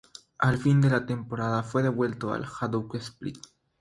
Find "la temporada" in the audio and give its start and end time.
0.89-1.61